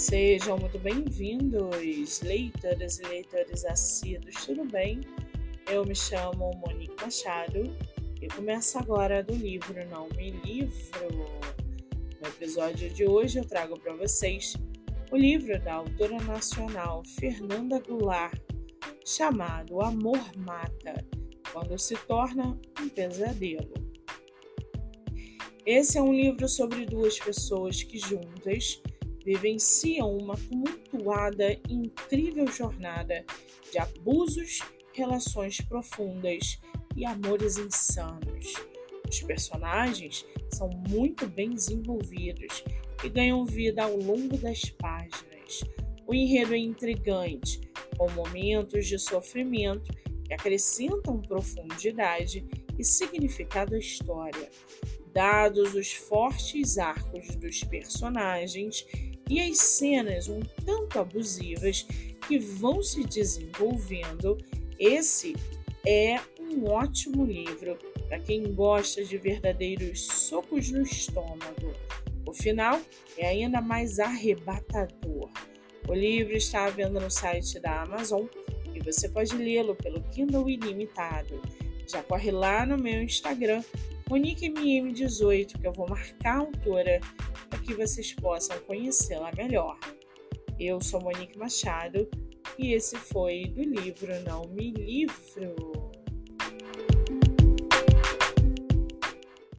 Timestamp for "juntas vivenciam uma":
27.98-30.36